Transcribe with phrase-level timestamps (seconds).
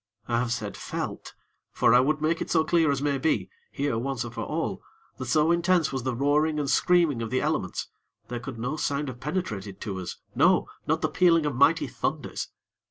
[0.27, 1.35] I have said "felt";
[1.71, 4.81] for I would make it so clear as may be, here once and for all,
[5.19, 7.87] that so intense was the roaring and screaming of the elements,
[8.27, 10.67] there could no sound have penetrated to us, no!
[10.87, 12.47] not the pealing of mighty thunders.